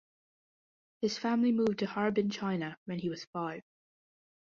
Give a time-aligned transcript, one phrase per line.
[1.01, 3.61] His family moved to Harbin, China when he was five.